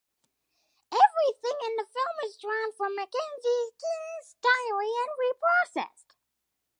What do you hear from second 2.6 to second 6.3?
from Mackenzie King’s diary and reprocessed.